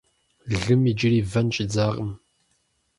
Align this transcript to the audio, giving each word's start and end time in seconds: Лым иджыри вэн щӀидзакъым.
Лым 0.61 0.81
иджыри 0.91 1.21
вэн 1.31 1.47
щӀидзакъым. 1.55 2.11